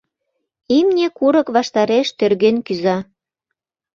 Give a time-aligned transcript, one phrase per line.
[0.77, 2.97] Имне курык ваштареш тӧрген кӱза.